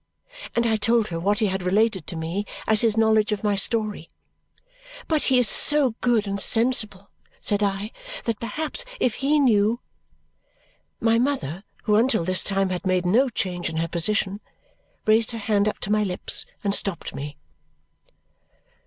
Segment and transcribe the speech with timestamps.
[0.55, 3.53] And I told her what he had related to me as his knowledge of my
[3.53, 4.09] story.
[5.07, 7.91] "But he is so good and sensible," said I,
[8.23, 9.79] "that perhaps if he knew"
[11.09, 14.39] My mother, who until this time had made no change in her position,
[15.05, 17.37] raised her hand up to my lips and stopped me.